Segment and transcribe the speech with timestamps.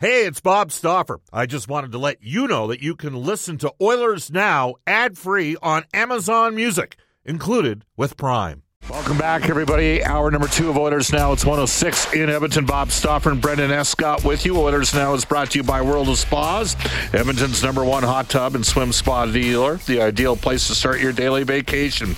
[0.00, 1.18] Hey, it's Bob Stauffer.
[1.32, 5.18] I just wanted to let you know that you can listen to Oilers Now ad
[5.18, 8.62] free on Amazon Music, included with Prime.
[8.88, 10.04] Welcome back, everybody.
[10.04, 11.32] Hour number two of Oilers Now.
[11.32, 12.64] It's 106 in Edmonton.
[12.64, 14.56] Bob Stauffer and Brendan Escott with you.
[14.56, 16.76] Oilers Now is brought to you by World of Spas,
[17.12, 19.78] Edmonton's number one hot tub and swim spa dealer.
[19.78, 22.14] The ideal place to start your daily vacation.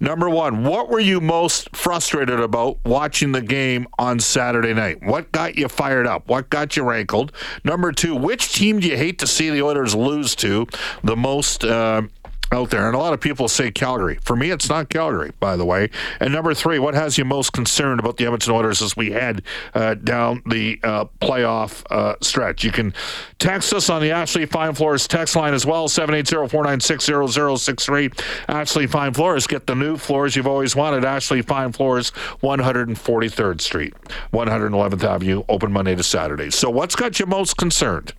[0.00, 5.02] Number one, what were you most frustrated about watching the game on Saturday night?
[5.02, 6.26] What got you fired up?
[6.26, 7.32] What got you rankled?
[7.64, 10.66] Number two, which team do you hate to see the Oilers lose to
[11.02, 11.64] the most?
[11.64, 12.04] Uh,
[12.52, 12.86] out there.
[12.86, 14.18] And a lot of people say Calgary.
[14.22, 15.90] For me, it's not Calgary, by the way.
[16.20, 19.42] And number three, what has you most concerned about the Edmonton Oilers as we head
[19.74, 22.64] uh, down the uh, playoff uh, stretch?
[22.64, 22.94] You can
[23.38, 28.48] text us on the Ashley Fine Floors text line as well, 780-496-0063.
[28.48, 31.04] Ashley Fine Floors, get the new floors you've always wanted.
[31.04, 32.10] Ashley Fine Floors,
[32.42, 33.94] 143rd Street,
[34.32, 36.50] 111th Avenue, open Monday to Saturday.
[36.50, 38.12] So what's got you most concerned?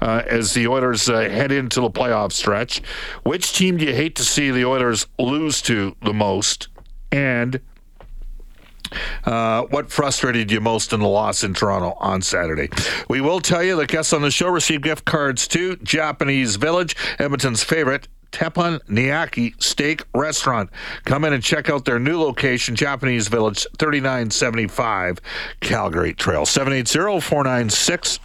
[0.00, 2.80] Uh, as the Oilers uh, head into the playoff stretch.
[3.22, 6.68] Which team do you hate to see the Oilers lose to the most?
[7.12, 7.60] And
[9.24, 12.68] uh, what frustrated you most in the loss in Toronto on Saturday?
[13.08, 16.96] We will tell you the guests on the show received gift cards to Japanese Village,
[17.18, 20.70] Edmonton's favorite Teppanyaki Steak Restaurant.
[21.04, 25.20] Come in and check out their new location, Japanese Village, 3975
[25.60, 26.44] Calgary Trail.
[26.44, 28.18] 780 496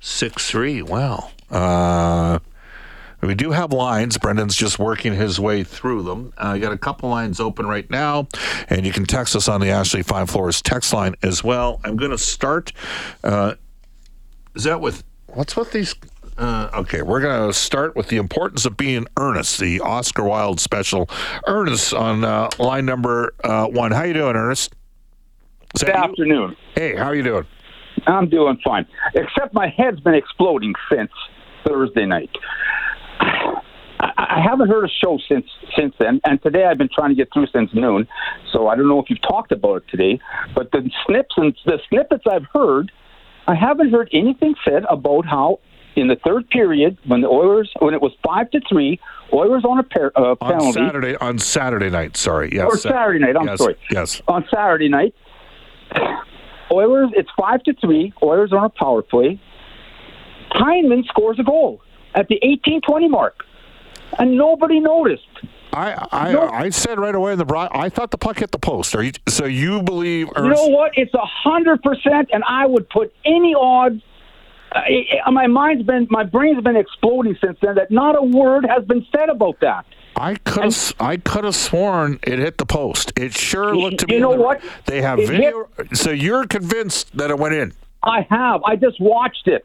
[0.00, 0.82] six three.
[0.82, 1.30] Wow.
[1.50, 2.38] Uh,
[3.22, 4.16] we do have lines.
[4.16, 6.32] Brendan's just working his way through them.
[6.38, 8.28] I uh, got a couple lines open right now,
[8.68, 11.80] and you can text us on the Ashley Fine Floors text line as well.
[11.84, 12.72] I'm going to start.
[13.22, 13.54] Uh,
[14.54, 15.94] is that with what's with these?
[16.38, 19.60] Uh, okay, we're going to start with the importance of being earnest.
[19.60, 21.10] The Oscar Wilde special,
[21.46, 23.92] Ernest on uh, line number uh, one.
[23.92, 24.74] How you doing, Ernest?
[25.78, 26.56] Good afternoon.
[26.74, 27.46] Hey, how are you doing?
[28.06, 31.10] I'm doing fine, except my head's been exploding since
[31.66, 32.30] Thursday night.
[34.00, 35.44] I haven't heard a show since
[35.76, 38.08] since then, and today I've been trying to get through since noon.
[38.52, 40.18] So I don't know if you've talked about it today,
[40.54, 42.90] but the snips and the snippets I've heard,
[43.46, 45.60] I haven't heard anything said about how
[45.96, 48.98] in the third period when the Oilers when it was five to three,
[49.32, 52.16] Oilers on a pair, uh, penalty on Saturday on Saturday night.
[52.16, 53.36] Sorry, yes, or Saturday night.
[53.36, 53.76] I'm yes, sorry.
[53.90, 55.14] Yes, on Saturday night.
[56.72, 58.12] Oilers, it's five to three.
[58.22, 59.40] Oilers on a power play.
[60.50, 61.80] Hyman scores a goal
[62.14, 63.44] at the 18-20 mark,
[64.18, 65.22] and nobody noticed.
[65.72, 66.48] I I, no.
[66.48, 67.70] I said right away in the broad.
[67.72, 68.94] I thought the puck hit the post.
[68.96, 70.28] Are you so you believe?
[70.36, 70.92] you know what?
[70.96, 74.02] It's a hundred percent, and I would put any odds.
[74.72, 77.76] Uh, my mind's been, my brain's been exploding since then.
[77.76, 79.84] That not a word has been said about that.
[80.20, 83.10] I could have I could have sworn it hit the post.
[83.16, 84.16] It sure looked to me.
[84.16, 84.62] You know the, what?
[84.84, 85.66] They have it video.
[85.78, 87.72] Hit, so you're convinced that it went in?
[88.02, 88.62] I have.
[88.64, 89.64] I just watched it.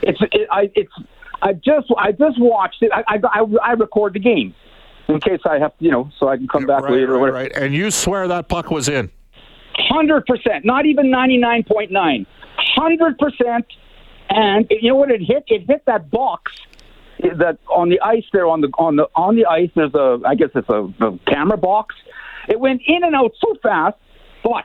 [0.00, 0.92] It's it, I it's
[1.42, 2.90] I just I just watched it.
[2.94, 4.54] I I, I record the game
[5.08, 7.08] in case I have you know so I can come back right, later.
[7.08, 7.36] Right, or whatever.
[7.36, 7.52] right.
[7.54, 9.10] And you swear that puck was in?
[9.74, 10.64] Hundred percent.
[10.64, 12.26] Not even ninety nine point nine.
[12.56, 13.66] Hundred percent.
[14.30, 15.10] And you know what?
[15.10, 15.44] It hit.
[15.48, 16.52] It hit that box
[17.38, 20.34] that on the ice there on the on the on the ice there's a I
[20.34, 21.94] guess it's a, a camera box.
[22.48, 23.96] It went in and out so fast,
[24.42, 24.64] but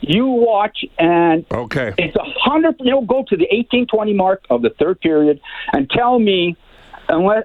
[0.00, 2.76] you watch and okay, it's a hundred.
[2.80, 5.40] You know, go to the eighteen twenty mark of the third period
[5.72, 6.56] and tell me
[7.08, 7.44] unless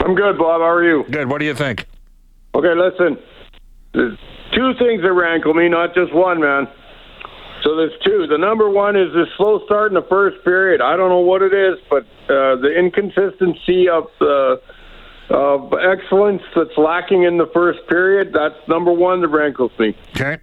[0.00, 0.60] I'm good, Bob.
[0.60, 1.04] How are you?
[1.10, 1.28] Good.
[1.28, 1.86] What do you think?
[2.54, 3.18] Okay, listen.
[3.92, 4.16] There's
[4.54, 6.68] two things that rankle me, not just one, man.
[7.62, 8.26] So there's two.
[8.26, 10.80] The number one is the slow start in the first period.
[10.80, 14.60] I don't know what it is, but uh, the inconsistency of the
[15.30, 18.32] of excellence that's lacking in the first period.
[18.32, 19.96] That's number one that rankles me.
[20.16, 20.38] Okay.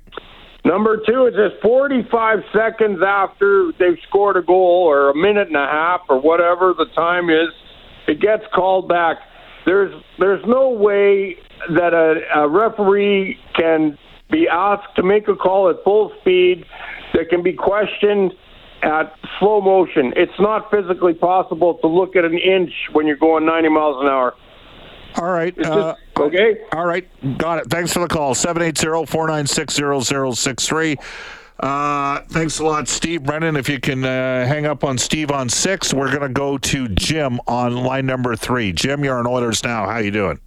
[0.64, 5.58] Number two is just 45 seconds after they've scored a goal, or a minute and
[5.58, 7.50] a half, or whatever the time is,
[8.08, 9.18] it gets called back.
[9.66, 11.38] There's there's no way
[11.70, 13.98] that a, a referee can
[14.30, 16.66] be asked to make a call at full speed
[17.14, 18.34] that can be questioned
[18.84, 20.14] at slow motion.
[20.16, 24.08] It's not physically possible to look at an inch when you're going 90 miles an
[24.08, 24.36] hour.
[25.16, 25.54] All right.
[25.58, 26.58] It's Uh, just, okay.
[26.74, 27.08] all right.
[27.40, 27.70] Got it.
[27.70, 28.36] Thanks for the call.
[28.36, 30.98] 780-496-0063.
[31.60, 33.24] Uh, thanks a lot, Steve.
[33.24, 36.60] Brennan, if you can uh, hang up on Steve on six, we're going to go
[36.60, 38.72] to Jim on line number three.
[38.72, 39.88] Jim, you're on Oilers now.
[39.88, 40.40] How you doing?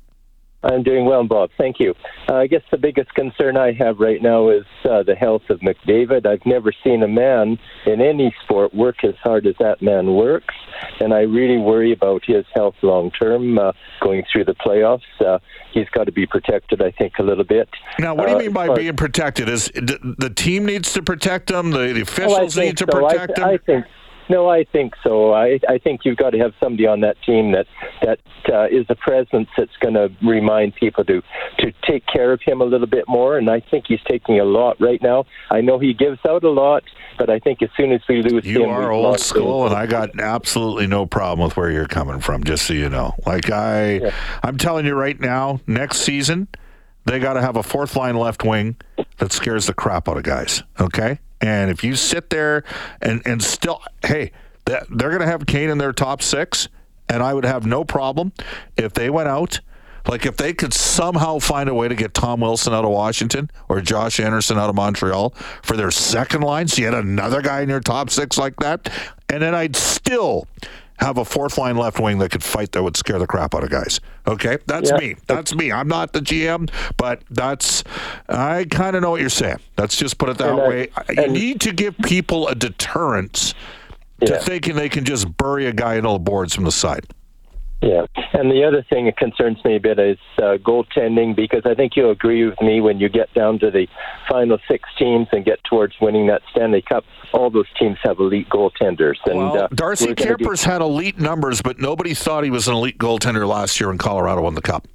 [0.63, 1.51] I'm doing well, Bob.
[1.57, 1.95] Thank you.
[2.29, 5.61] Uh, I guess the biggest concern I have right now is uh, the health of
[5.61, 6.27] McDavid.
[6.27, 10.55] I've never seen a man in any sport work as hard as that man works,
[11.01, 13.73] and I really worry about his health long term uh,
[14.03, 15.01] going through the playoffs.
[15.25, 15.39] Uh,
[15.73, 17.69] he's got to be protected, I think, a little bit.
[17.99, 19.49] Now, what do you Uh, mean by being protected?
[19.49, 21.71] Is d- the team needs to protect him?
[21.71, 23.07] The, the Oh, officials think need to so.
[23.07, 23.55] I protect th- him?
[23.55, 23.85] I think.
[24.31, 25.33] No, I think so.
[25.35, 27.67] I, I think you've got to have somebody on that team that
[28.03, 31.21] that uh, is a presence that's going to remind people to
[31.59, 33.37] to take care of him a little bit more.
[33.37, 35.27] And I think he's taking a lot right now.
[35.51, 36.85] I know he gives out a lot,
[37.19, 39.73] but I think as soon as we lose You him, are old school, him.
[39.73, 42.45] and I got absolutely no problem with where you're coming from.
[42.45, 44.15] Just so you know, like I, Yeah.
[44.45, 46.49] I'm telling you right now, next season
[47.05, 48.77] they got to have a fourth line left wing
[49.19, 50.63] that scares the crap out of guys.
[50.79, 52.65] Okay, and if you sit there
[53.01, 54.33] and and still, hey,
[54.65, 56.69] they're going to have Kane in their top six,
[57.09, 58.33] and I would have no problem
[58.77, 59.61] if they went out.
[60.09, 63.51] Like if they could somehow find a way to get Tom Wilson out of Washington
[63.69, 67.61] or Josh Anderson out of Montreal for their second line, so you had another guy
[67.61, 68.91] in your top six like that,
[69.29, 70.47] and then I'd still
[71.01, 73.65] have a fourth line left wing that could fight that would scare the crap out
[73.65, 74.01] of guys.
[74.27, 74.99] Okay, that's Yeah.
[74.99, 75.17] me.
[75.27, 75.73] That's me.
[75.73, 77.83] I'm not the GM, but that's
[78.29, 79.59] I kind of know what you're saying.
[79.79, 80.89] Let's just put it that And way.
[81.09, 83.55] you need to give people a deterrence
[84.25, 87.07] to thinking they can just bury a guy into the boards from the side.
[87.83, 88.05] Yeah,
[88.35, 91.97] and the other thing that concerns me a bit is uh, goaltending because I think
[91.97, 93.87] you'll agree with me when you get down to the
[94.29, 97.05] final six teams and get towards winning that Stanley Cup.
[97.33, 101.19] All those teams have elite goaltenders, and Well, uh, Darcy we're be- Kuemper's had elite
[101.19, 104.63] numbers, but nobody thought he was an elite goaltender last year when Colorado won the
[104.63, 104.87] cup.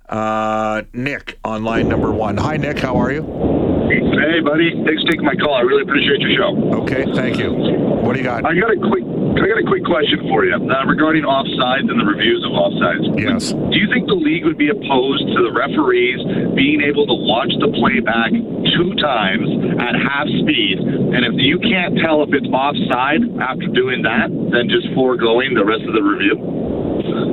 [0.08, 2.36] uh, Nick on line number one.
[2.36, 2.78] Hi, Nick.
[2.78, 3.22] How are you?
[3.22, 4.70] Hey, buddy.
[4.84, 5.54] Thanks for taking my call.
[5.54, 6.56] I really appreciate your show.
[6.82, 7.52] Okay, thank you.
[7.52, 8.44] What do you got?
[8.46, 9.04] I got a quick,
[9.34, 13.18] I got a quick question for you uh, regarding offsides and the reviews of offsides.
[13.18, 13.50] Yes.
[13.50, 16.22] Do you think the league would be opposed to the referees
[16.54, 19.50] being able to watch the playback two times
[19.82, 24.70] at half speed, and if you can't tell if it's offside after doing that, then
[24.70, 26.38] just foregoing the rest of the review?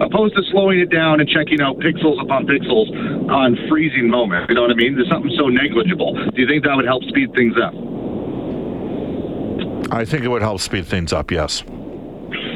[0.01, 2.89] Opposed to slowing it down and checking out pixels upon pixels
[3.30, 4.50] on freezing moments.
[4.50, 4.98] You know what I mean?
[4.98, 6.18] There's something so negligible.
[6.18, 7.77] Do you think that would help speed things up?
[9.94, 11.63] I think it would help speed things up, yes.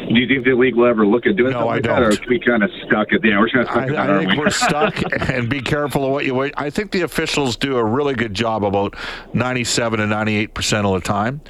[0.08, 2.02] Do you think the league will ever look at doing No, something I like that,
[2.04, 2.26] or don't.
[2.26, 3.40] are we kind of stuck at the end?
[3.40, 4.38] We're kind of stuck I, that, I think we?
[4.38, 6.54] we're stuck, and be careful of what you wait.
[6.58, 8.96] I think the officials do a really good job about
[9.34, 11.42] 97 to 98 percent of the time.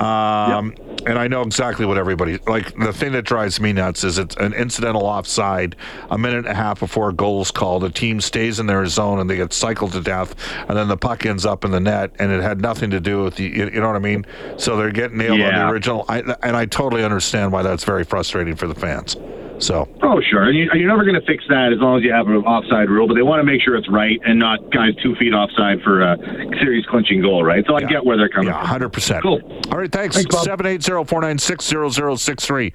[0.00, 0.74] Um,
[1.06, 2.76] And I know exactly what everybody like.
[2.76, 5.74] The thing that drives me nuts is it's an incidental offside
[6.10, 7.82] a minute and a half before a goal is called.
[7.84, 10.34] The team stays in their zone and they get cycled to death,
[10.68, 13.22] and then the puck ends up in the net, and it had nothing to do
[13.24, 13.44] with the.
[13.44, 14.26] You, you know what I mean?
[14.58, 16.04] So they're getting nailed on the original.
[16.08, 19.16] I, and I totally understand why that's very frustrating for the fans.
[19.58, 20.44] So Oh, sure.
[20.44, 22.88] And you, you're never going to fix that as long as you have an offside
[22.88, 25.82] rule, but they want to make sure it's right and not guys two feet offside
[25.82, 26.16] for a
[26.60, 27.64] series clinching goal, right?
[27.66, 28.60] So I get where they're coming from.
[28.60, 29.22] Yeah, hundred percent.
[29.22, 29.40] Cool.
[29.72, 30.16] All right, thanks.
[30.16, 30.44] Thanks, Bob.
[30.44, 32.72] Seven eight zero four nine six zero zero six three.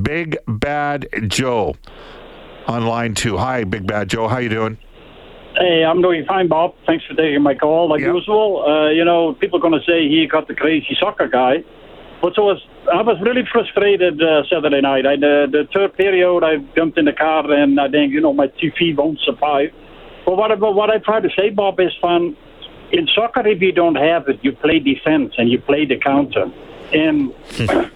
[0.00, 1.74] Big Bad Joe
[2.66, 3.36] on line two.
[3.36, 4.28] Hi, Big Bad Joe.
[4.28, 4.78] How you doing?
[5.58, 6.74] Hey, I'm doing fine, Bob.
[6.86, 8.14] Thanks for taking my call, like Yep.
[8.14, 8.62] usual.
[8.66, 11.64] Uh, you know, people are going to say he got the crazy soccer guy.
[12.20, 12.62] But so was,
[12.92, 15.06] I was really frustrated uh, Saturday night.
[15.06, 18.32] I, the, the third period, I jumped in the car and I think, you know,
[18.32, 19.70] my TV won't survive.
[20.24, 22.36] But what, I- but what I try to say, Bob, is fun.
[22.92, 26.50] In soccer, if you don't have it, you play defense and you play the counter.
[26.92, 27.32] And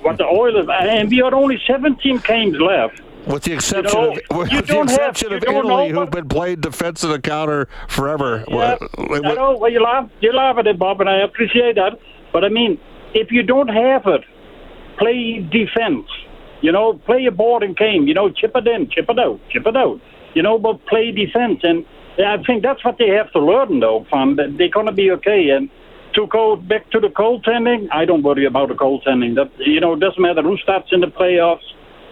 [0.02, 3.00] what the Oilers, and we are only 17 games left.
[3.26, 6.60] With the exception know, of with the don't have- exception of Italy, who've been playing
[6.60, 8.44] defense in the counter forever.
[8.48, 9.56] Yeah, What- I know.
[9.58, 12.00] Well, you laugh, you laugh at it, Bob, and I appreciate that.
[12.32, 12.80] But I mean,
[13.14, 14.24] if you don't have it,
[15.00, 16.06] play defense.
[16.60, 18.06] You know, play a boring game.
[18.06, 20.00] You know, chip it in, chip it out, chip it out.
[20.34, 21.84] You know, but play defense, and
[22.18, 24.06] I think that's what they have to learn, though.
[24.10, 25.50] From they're gonna be okay.
[25.50, 25.70] And
[26.14, 29.34] to go back to the goaltending, I don't worry about the goaltending.
[29.34, 31.66] That you know, it doesn't matter who starts in the playoffs.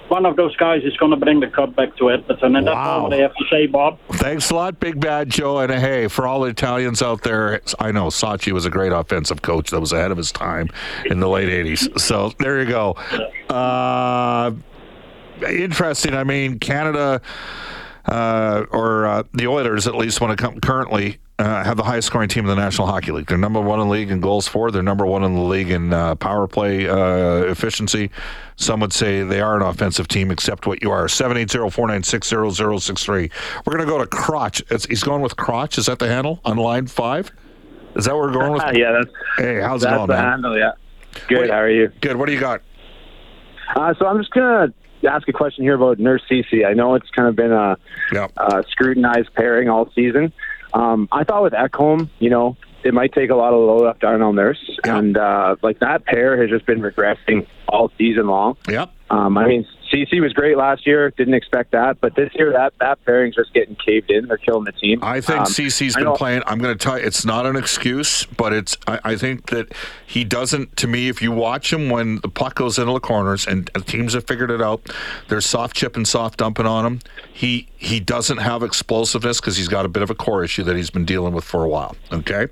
[0.09, 2.77] One of those guys is going to bring the cup back to Edmonton, and that's
[2.77, 3.99] all I have to say, Bob.
[4.13, 5.59] Thanks a lot, Big Bad Joe.
[5.59, 9.43] And hey, for all the Italians out there, I know Sacchi was a great offensive
[9.43, 10.69] coach that was ahead of his time
[11.07, 12.01] in the late 80s.
[12.01, 12.93] So there you go.
[13.49, 14.53] Uh,
[15.49, 16.15] interesting.
[16.15, 17.21] I mean, Canada.
[18.07, 22.09] uh, or uh, the Oilers at least when it comes currently uh, have the highest
[22.09, 23.27] scoring team in the National Hockey League.
[23.27, 24.71] They're number one in the league in goals for.
[24.73, 28.11] They're number one in the league in uh, power play uh, efficiency.
[28.57, 31.07] Some would say they are an offensive team, except what you are.
[31.07, 33.31] 780-496-0063.
[33.65, 34.63] We're going to go to Crotch.
[34.71, 35.79] It's, he's going with Crotch.
[35.79, 37.31] Is that the handle on line five?
[37.97, 38.63] Is that where we're going with?
[38.75, 40.25] yeah, that's Hey, how's it that's going, the man?
[40.25, 40.59] handle.
[40.59, 40.73] Yeah,
[41.29, 41.39] good.
[41.43, 41.93] What- How are you?
[42.01, 42.17] Good.
[42.17, 42.63] What do you got?
[43.77, 44.73] Uh, so I'm just gonna
[45.09, 46.65] ask a question here about Nurse Ceci.
[46.65, 47.77] I know it's kind of been a,
[48.13, 48.29] Yeah.
[48.39, 50.33] a scrutinized pairing all season.
[50.75, 53.99] Um, I thought with Ekholm, you know, it might take a lot of load off
[53.99, 54.99] Darnell Nurse, Yeah.
[54.99, 58.57] and uh, like that pair has just been regressing all season long.
[58.69, 58.91] Yep.
[59.11, 61.11] Um, I mean, Ceci was great last year.
[61.11, 64.27] Didn't expect that, but this year that that pairing's just getting caved in.
[64.27, 64.99] They're killing the team.
[65.03, 66.43] I think Um, Ceci's been playing.
[66.47, 68.77] I'm going to tell you, it's not an excuse, but it's.
[68.87, 69.73] I, I think that
[70.07, 70.77] he doesn't.
[70.79, 73.87] To me, if you watch him when the puck goes into the corners, and, and
[73.87, 74.83] teams have figured it out,
[75.29, 77.01] they're soft chipping, soft dumping on him.
[77.33, 80.77] He he doesn't have explosiveness because he's got a bit of a core issue that
[80.77, 81.97] he's been dealing with for a while.
[82.13, 82.49] Okay,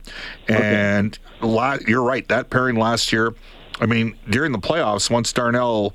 [0.49, 2.27] and la- you're right.
[2.29, 3.35] That pairing last year.
[3.79, 5.95] I mean, during the playoffs, once Darnell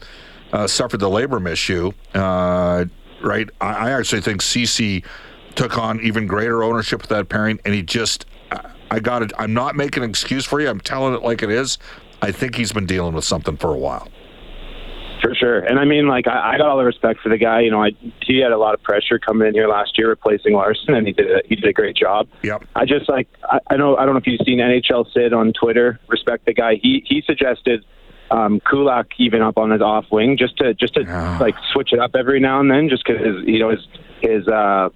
[0.54, 2.86] uh, suffered the labrum issue, uh,
[3.24, 3.50] right?
[3.60, 5.04] I, I actually think Ceci
[5.56, 9.32] took on even greater ownership of that pairing, and he just, I, I got it.
[9.38, 10.70] I'm not making an excuse for you.
[10.70, 11.78] I'm telling it like it is.
[12.22, 14.08] I think he's been dealing with something for a while.
[15.22, 15.60] For sure.
[15.60, 17.62] And I mean, like, I, I got all the respect for the guy.
[17.62, 17.92] You know, I,
[18.22, 21.14] he had a lot of pressure coming in here last year replacing Larsson, and he
[21.14, 22.28] did a, he did a great job.
[22.42, 22.66] Yep.
[22.76, 25.54] I just like I, I know I don't know if you've seen NHL Sid on
[25.54, 26.00] Twitter.
[26.08, 26.76] Respect the guy.
[26.82, 27.86] He he suggested
[28.32, 31.04] um, Kulak even up on his off wing just to just to
[31.42, 33.88] like switch it up every now and then, just because you know his
[34.22, 34.90] his uh,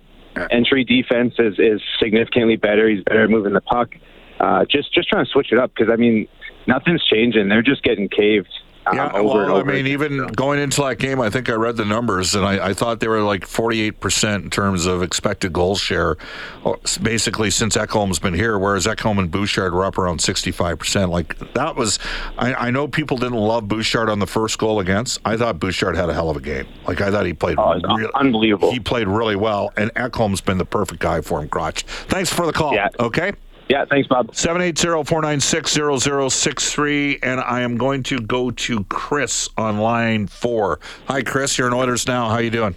[0.51, 2.89] entry defense is is significantly better.
[2.89, 3.93] He's better at moving the puck.
[4.39, 6.27] Uh, just just trying to switch it up because I mean
[6.65, 7.49] nothing's changing.
[7.49, 8.49] They're just getting caved.
[8.87, 11.85] Um, Yeah, well, I mean, even going into that game, I think I read the
[11.85, 16.17] numbers, and I, I thought they were like 48% in terms of expected goal share,
[16.65, 21.09] uh, basically since Ekholm's been here, whereas Ekholm and Bouchard were up around 65%.
[21.09, 21.99] Like, that was,
[22.37, 25.19] I, I know people didn't love Bouchard on the first goal against.
[25.25, 26.67] I thought Bouchard had a hell of a game.
[26.87, 27.79] Like, I thought he played Oh,
[28.15, 28.71] unbelievable.
[28.71, 31.83] He played really well, and Ekholm's been the perfect guy for him, Crotch.
[31.83, 32.73] Thanks for the call.
[32.73, 32.89] Yeah.
[32.99, 33.33] Okay?
[33.69, 34.31] Yeah, thanks, Bob.
[34.31, 40.79] 780-496-0063 and I am going to go to Chris on line 4.
[41.07, 42.29] Hi Chris, you're in Oilers now.
[42.29, 42.75] How you doing?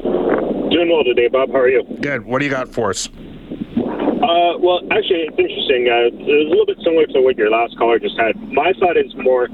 [0.00, 1.50] Doing well today, Bob.
[1.50, 1.82] How are you?
[2.00, 2.24] Good.
[2.24, 3.08] What do you got for us?
[3.08, 3.12] Uh,
[4.62, 5.88] well, actually, it's interesting.
[5.90, 8.36] Uh, it's a little bit similar to what your last caller just had.
[8.52, 9.48] My thought is more.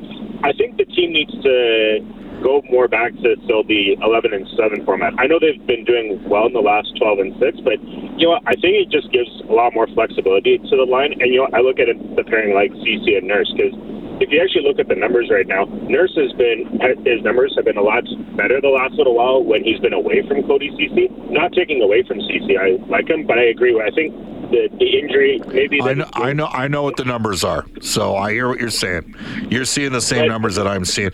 [0.45, 2.01] I think the team needs to
[2.43, 5.15] go more back to still the 11 and 7 format.
[5.19, 7.79] I know they've been doing well in the last 12 and 6, but
[8.17, 11.13] you know, I think it just gives a lot more flexibility to the line.
[11.13, 13.75] And you know, I look at it the pairing like Ceci and Nurse because
[14.21, 17.65] if you actually look at the numbers right now, Nurse has been his numbers have
[17.65, 18.05] been a lot
[18.37, 21.09] better the last little while when he's been away from Cody Ceci.
[21.29, 23.75] Not taking away from CC, I like him, but I agree.
[23.75, 24.15] with I think
[24.51, 25.83] the the injury maybe.
[25.83, 27.67] I know, I know I know what the numbers are.
[27.83, 29.15] So I hear what you're saying.
[29.51, 31.11] You're seeing the same numbers that I'm seeing.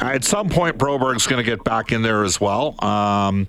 [0.00, 2.82] At some point Broberg's going to get back in there as well.
[2.84, 3.48] Um,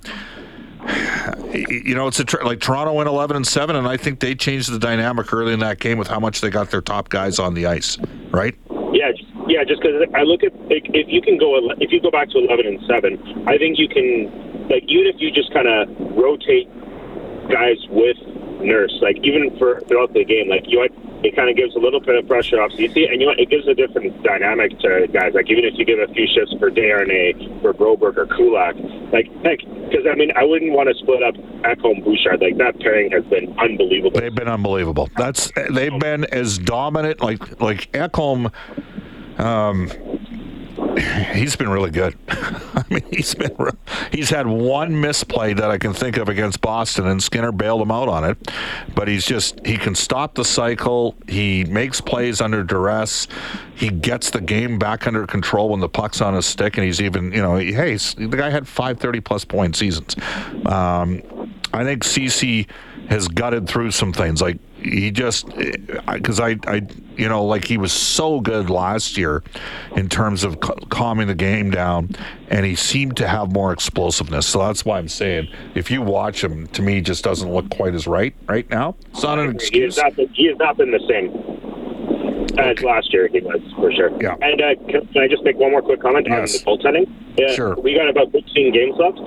[1.53, 4.35] you know, it's a tr- like Toronto went 11 and 7 and I think they
[4.35, 7.39] changed the dynamic early in that game with how much they got their top guys
[7.39, 7.97] on the ice,
[8.31, 8.55] right?
[8.93, 9.11] Yeah,
[9.47, 9.63] yeah.
[9.63, 12.37] Just because I look at like, if you can go if you go back to
[12.37, 16.69] eleven and seven, I think you can like even if you just kind of rotate
[17.49, 18.17] guys with
[18.61, 20.91] Nurse, like even for throughout the game, like you what,
[21.23, 23.49] it kind of gives a little bit of pressure off Ceci, and you know it
[23.49, 25.33] gives a different dynamic to guys.
[25.33, 28.75] Like even if you give a few shifts for Darnay, for Broberg or Kulak,
[29.11, 32.41] like heck, because I mean I wouldn't want to split up Ekholm Bouchard.
[32.41, 34.19] Like that pairing has been unbelievable.
[34.19, 35.09] They've been unbelievable.
[35.15, 37.21] That's they've been as dominant.
[37.21, 38.51] Like like Ekholm,
[39.39, 39.89] um,
[41.33, 42.17] he's been really good.
[42.27, 43.71] I mean, he's been re-
[44.11, 47.91] he's had one misplay that I can think of against Boston, and Skinner bailed him
[47.91, 48.37] out on it.
[48.93, 51.15] But he's just he can stop the cycle.
[51.27, 53.27] He makes plays under duress.
[53.75, 57.01] He gets the game back under control when the puck's on his stick, and he's
[57.01, 60.15] even you know hey the guy had five thirty plus point seasons.
[60.65, 61.21] Um,
[61.73, 62.67] I think Ceci
[63.13, 64.41] has gutted through some things.
[64.41, 65.47] Like he just
[66.11, 66.81] because I, I
[67.15, 69.43] you know like he was so good last year
[69.95, 72.15] in terms of calming the game down,
[72.47, 74.47] and he seemed to have more explosiveness.
[74.47, 77.93] So that's why I'm saying if you watch him, to me, just doesn't look quite
[77.93, 78.95] as right right now.
[79.11, 79.95] It's not an He excuse.
[79.95, 82.02] has not been, he has not been the same
[82.57, 83.27] as last year.
[83.27, 84.09] He was for sure.
[84.21, 84.35] Yeah.
[84.41, 86.63] And uh, can, can I just make one more quick comment Yes.
[86.65, 87.09] on the goaltending?
[87.37, 87.75] Yeah, Sure.
[87.75, 89.19] We got about 15 games left.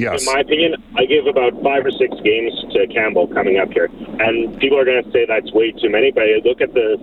[0.00, 0.26] Yes.
[0.26, 3.88] In my opinion, I give about five or six games to Campbell coming up here,
[4.18, 6.10] and people are going to say that's way too many.
[6.10, 6.98] But look at the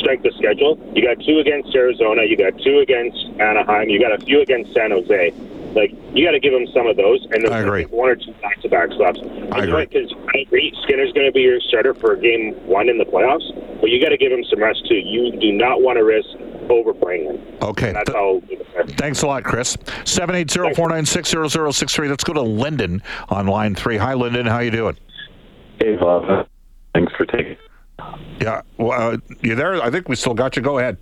[0.00, 0.78] strength of schedule.
[0.94, 2.22] You got two against Arizona.
[2.24, 3.90] You got two against Anaheim.
[3.90, 5.32] You got a few against San Jose.
[5.74, 7.84] Like you got to give him some of those, and then I agree.
[7.84, 9.20] one or two back-to-back swaps.
[9.52, 9.86] I agree.
[9.86, 10.74] because I agree.
[10.82, 13.46] Skinner's going to be your starter for game one in the playoffs,
[13.80, 14.96] but you got to give him some rest too.
[14.96, 16.26] You do not want to risk
[16.70, 17.40] overplaying him.
[17.62, 17.88] Okay.
[17.88, 18.28] And that's Th- how.
[18.28, 18.84] I'll leave it there.
[18.84, 19.76] Thanks a lot, Chris.
[19.76, 22.08] 780-496-0063.
[22.08, 23.96] Let's go to Lyndon on line three.
[23.96, 24.46] Hi, Lyndon.
[24.46, 24.96] How you doing?
[25.78, 26.46] Hey, Bob.
[26.94, 27.56] Thanks for taking.
[28.40, 28.62] Yeah.
[28.78, 29.82] Well, uh, you there?
[29.82, 30.62] I think we still got you.
[30.62, 30.96] Go ahead.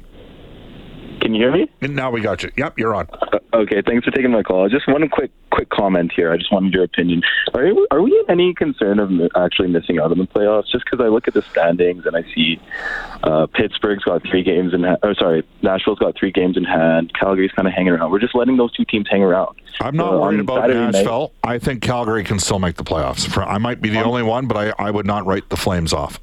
[1.28, 1.68] Can you hear me?
[1.82, 2.50] Now we got you.
[2.56, 3.06] Yep, you're on.
[3.12, 4.66] Uh, okay, thanks for taking my call.
[4.70, 6.32] Just one quick quick comment here.
[6.32, 7.20] I just wanted your opinion.
[7.52, 10.68] Are you, are we any concern of actually missing out on the playoffs?
[10.72, 12.58] Just because I look at the standings and I see
[13.24, 14.96] uh, Pittsburgh's got three games in hand.
[15.02, 17.12] Oh, sorry, Nashville's got three games in hand.
[17.12, 18.10] Calgary's kind of hanging around.
[18.10, 19.54] We're just letting those two teams hang around.
[19.82, 21.32] I'm not Uh, worried about Saturday night- Nashville.
[21.44, 23.36] I think Calgary can still make the playoffs.
[23.46, 26.18] I might be the only one, but I, I would not write the Flames off.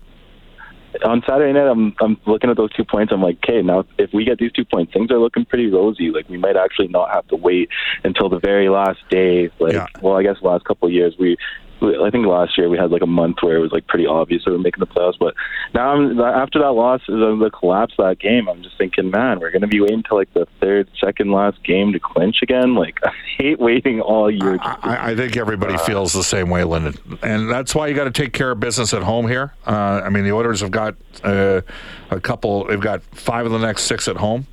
[1.03, 3.11] On Saturday night, I'm I'm looking at those two points.
[3.11, 6.11] I'm like, okay, now if we get these two points, things are looking pretty rosy.
[6.11, 7.69] Like we might actually not have to wait
[8.03, 9.49] until the very last day.
[9.59, 9.87] Like, Yeah.
[10.01, 11.37] well, I guess the last couple of years we.
[11.81, 14.43] I think last year we had like a month where it was like pretty obvious
[14.45, 15.35] that we we're making the playoffs, but
[15.73, 19.39] now I'm, after that loss, the, the collapse of that game, I'm just thinking, man,
[19.39, 22.75] we're going to be waiting till like the third, second last game to clinch again.
[22.75, 24.57] Like I hate waiting all year.
[24.61, 28.11] I, I think everybody feels the same way, Lyndon, and that's why you got to
[28.11, 29.53] take care of business at home here.
[29.65, 31.61] Uh, I mean, the Oilers have got uh,
[32.09, 32.65] a couple.
[32.65, 34.47] They've got five of the next six at home.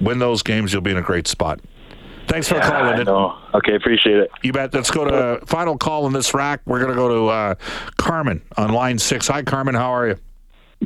[0.00, 1.60] Win those games, you'll be in a great spot.
[2.32, 3.04] Thanks for the call, I Lyndon.
[3.06, 3.36] know.
[3.52, 4.30] Okay, appreciate it.
[4.42, 4.72] You bet.
[4.72, 6.62] Let's go to final call in this rack.
[6.64, 7.54] We're going to go to uh,
[7.98, 9.28] Carmen on line six.
[9.28, 9.74] Hi, Carmen.
[9.74, 10.16] How are you?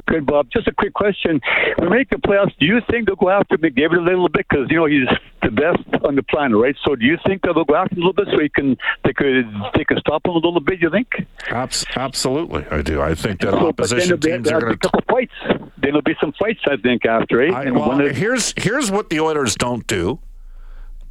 [0.08, 0.48] Good, Bob.
[0.52, 1.40] Just a quick question.
[1.78, 4.44] When we make the playoffs, do you think they'll go after McDavid a little bit?
[4.48, 5.06] Because, you know, he's
[5.42, 6.74] the best on the planet, right?
[6.84, 9.12] So do you think they'll go after him a little bit so he can, they
[9.14, 11.08] could, they could stop him a little bit, you think?
[11.48, 13.00] Abs- absolutely, I do.
[13.00, 15.00] I think that So, but then opposition there'll be, teams are there'll be going a
[15.00, 15.32] couple fights.
[15.78, 17.52] Then there'll be some fights, I think, after, eh?
[17.54, 20.18] I, And well, one of- here's here's what the Oilers don't do.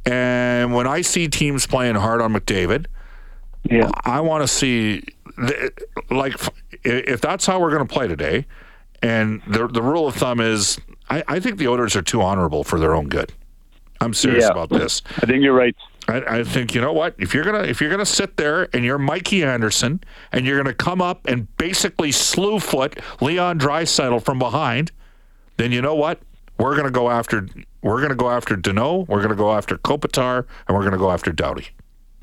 [0.06, 2.86] And when I see teams playing hard on McDavid,
[3.64, 3.90] yeah.
[4.04, 5.02] I want to see
[6.10, 6.34] like
[6.84, 8.46] if that's how we're going to play today.
[9.02, 10.78] And the the rule of thumb is,
[11.10, 13.32] I, I think the Oilers are too honorable for their own good.
[14.00, 14.50] I'm serious Yeah.
[14.50, 15.02] about this.
[15.22, 15.74] I think you're right.
[16.08, 18.84] I, I think you know what if you're gonna if you're gonna sit there and
[18.84, 20.00] you're Mikey Anderson
[20.32, 24.92] and you're gonna come up and basically slew foot Leon Draisaitl from behind,
[25.56, 26.20] then you know what
[26.58, 27.48] we're gonna go after
[27.86, 29.08] we're gonna go after Danault.
[29.08, 31.68] we're gonna go after Kopitar, and we're gonna go after Doughty.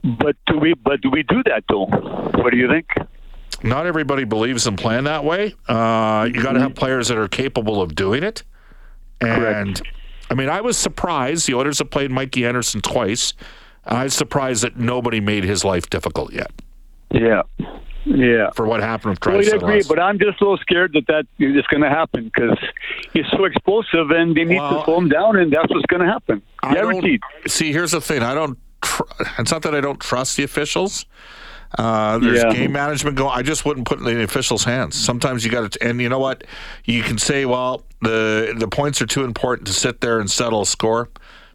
[0.04, 1.86] But do we, but do we do that, though?
[1.86, 2.88] What do you think?
[3.64, 5.56] Not everybody believes in playing that way.
[5.70, 8.44] Uh, you got to have players that are capable of doing it.
[9.22, 9.82] And
[10.30, 11.48] I mean, I was surprised.
[11.48, 13.34] The Oilers have played Mikey Anderson twice.
[13.86, 16.52] I was surprised that nobody made his life difficult yet.
[17.12, 17.44] Yeah.
[18.06, 18.50] Yeah.
[18.56, 21.26] For what happened with Totally Draisaitl agree, but I'm just a little scared that that
[21.40, 22.58] is going to happen because
[23.14, 26.02] he's so explosive, and they need Well, to slow him down, and that's what's going
[26.06, 26.42] to happen.
[26.62, 27.22] I Guaranteed.
[27.48, 28.22] see, here's the thing.
[28.24, 28.58] I don't.
[28.82, 29.04] Tr-
[29.40, 31.06] it's not that I don't trust the officials.
[31.78, 32.54] Uh, there's Yeah.
[32.54, 33.32] game management going.
[33.34, 34.96] I just wouldn't put it in the officials' hands.
[34.96, 36.44] Sometimes you got to, and you know what?
[36.86, 40.62] You can say, well, the the points are too important to sit there and settle
[40.62, 41.10] a score.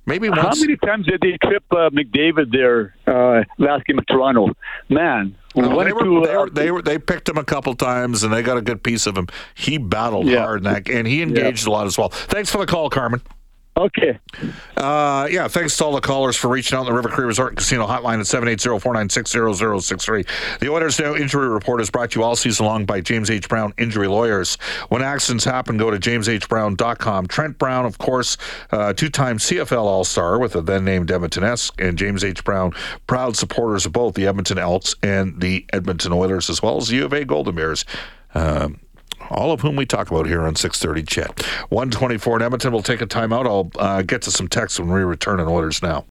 [0.08, 4.48] Maybe How many times did they trip uh, McDavid there uh, last game in Toronto?
[4.88, 6.22] Man, they, were, two.
[6.24, 8.62] they, uh, were, they were they picked him a couple times and they got a
[8.62, 9.28] good piece of him.
[9.54, 10.38] He battled Yeah.
[10.40, 12.08] hard in that, and he engaged a lot as well.
[12.08, 13.20] Thanks for the call, Carmen.
[13.78, 14.18] Okay.
[14.76, 17.56] Uh, yeah, thanks to all the callers for reaching out on the River Cree Resort
[17.56, 20.58] Casino hotline at 780-496-0063.
[20.60, 23.48] The Oilers Now Injury Report is brought to you all season long by James H.
[23.48, 24.56] Brown Injury Lawyers.
[24.88, 27.26] When accidents happen, go to jameshbrown.com.
[27.26, 28.36] Trent Brown, of course,
[28.70, 32.44] uh, two-time CFL All-Star with the then-named Edmonton Esks, and James H.
[32.44, 32.72] Brown,
[33.06, 36.96] proud supporters of both the Edmonton Elks and the Edmonton Oilers, as well as the
[36.96, 37.84] U of A Golden Bears.
[38.34, 38.80] Um,
[39.30, 41.46] all of whom we talk about here on 630 CHED.
[41.70, 42.72] 124 in Edmonton.
[42.72, 43.46] We'll take a timeout.
[43.46, 46.04] I'll uh, get to some texts when we return on orders now.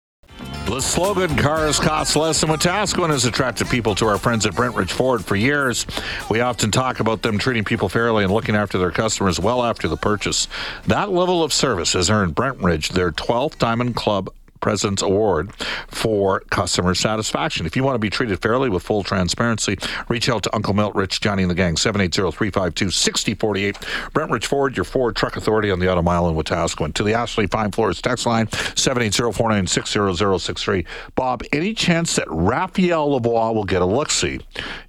[0.66, 4.90] The slogan "Cars cost less than Wetaskiwin" has attracted people to our friends at Brentridge
[4.90, 5.87] Ford for years.
[6.29, 9.88] We often talk about them treating people fairly and looking after their customers well after
[9.88, 10.48] the purchase.
[10.87, 14.29] That level of service has earned Brentridge their 12th Diamond Club
[14.61, 15.51] President's Award
[15.88, 17.66] for customer satisfaction.
[17.66, 20.95] If you want to be treated fairly with full transparency, reach out to Uncle Milt,
[20.95, 23.75] Rich, Johnny, and the gang, 780-352-6048.
[24.12, 26.92] Brentridge Ford, your Ford truck authority on the Auto Mile in Wetaskiwin.
[26.95, 30.87] To the Ashley Fine Floors text line, 780-496-0063.
[31.14, 34.40] Bob, any chance that Raphael Lavoie will get a look-see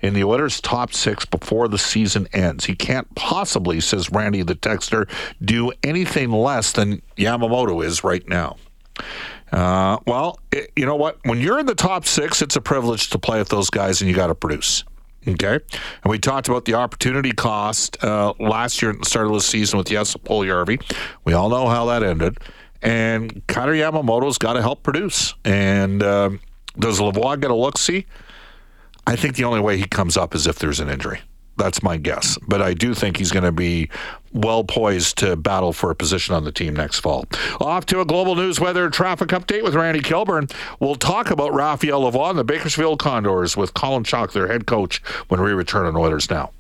[0.01, 2.65] in the Oilers' top six before the season ends?
[2.65, 5.09] He can't possibly, says Randy the texter,
[5.43, 8.57] do anything less than Yamamoto is right now.
[9.51, 11.19] Uh, well, it, you know what?
[11.23, 14.09] When you're in the top six, it's a privilege to play with those guys, and
[14.09, 14.83] you got to produce.
[15.27, 19.33] Okay, and we talked about the opportunity cost uh, last year at the start of
[19.33, 20.81] the season with Jesse Puljujärvi.
[21.25, 22.37] We all know how that ended,
[22.81, 25.33] and Kailer Yamamoto's got to help produce.
[25.43, 26.39] And um,
[26.79, 28.05] Does Lavoie get a look see?
[29.05, 31.19] I think the only way he comes up is if there's an injury.
[31.57, 32.37] That's my guess.
[32.47, 33.89] But I do think he's going to be
[34.31, 37.25] well poised to battle for a position on the team next fall.
[37.59, 40.47] Off to a global news weather traffic update with Randy Kilburn.
[40.79, 45.41] We'll talk about Raphael Lavoie the Bakersfield Condors with Colin Chaulk, their head coach, when
[45.41, 46.51] we return on Oilers Now.